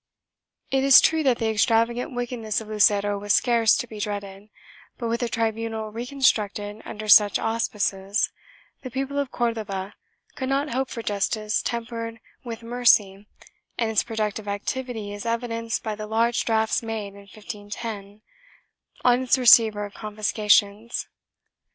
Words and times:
It 0.71 0.83
is 0.83 0.99
true 0.99 1.21
that 1.21 1.37
the 1.37 1.47
extravagant 1.51 2.11
wickedness 2.15 2.59
of 2.59 2.67
Lucero 2.69 3.19
was 3.19 3.33
scarce 3.33 3.77
to 3.77 3.85
be 3.85 3.99
dreaded, 3.99 4.49
but, 4.97 5.09
with 5.09 5.21
a 5.21 5.29
tribunal 5.29 5.91
reconstructed 5.91 6.81
under 6.85 7.07
such 7.07 7.37
auspices, 7.37 8.31
the 8.81 8.89
people 8.89 9.19
of 9.19 9.29
Cordova 9.31 9.93
could 10.33 10.49
not 10.49 10.71
hope 10.71 10.89
for 10.89 11.03
justice 11.03 11.61
tempered 11.61 12.19
with 12.43 12.63
mercy 12.63 13.27
and 13.77 13.91
its 13.91 14.01
pro 14.01 14.15
ductive 14.15 14.47
activity 14.47 15.13
is 15.13 15.27
evidenced 15.27 15.83
by 15.83 15.93
the 15.93 16.07
large 16.07 16.45
drafts 16.45 16.81
made, 16.81 17.13
in 17.13 17.27
1510, 17.31 18.23
on 19.05 19.21
its 19.21 19.37
receiver 19.37 19.85
of 19.85 19.93
confiscations. 19.93 21.09